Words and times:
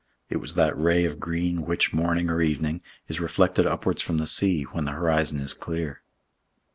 It 0.31 0.37
was 0.37 0.55
that 0.55 0.75
ray 0.75 1.05
of 1.05 1.19
green 1.19 1.61
which, 1.61 1.93
morning 1.93 2.27
or 2.27 2.41
evening, 2.41 2.81
is 3.07 3.19
reflected 3.19 3.67
upwards 3.67 4.01
from 4.01 4.17
the 4.17 4.25
sea 4.25 4.63
when 4.63 4.85
the 4.85 4.93
horizon 4.93 5.39
is 5.39 5.53
clear. 5.53 6.01